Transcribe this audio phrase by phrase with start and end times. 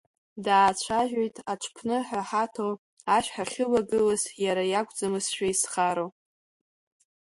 [0.45, 2.67] Даацәажәеит аҽԥныҳәаҳаҭо,
[3.15, 6.09] ашә ҳахьылахаз иара иакәӡамызшәа изхароу.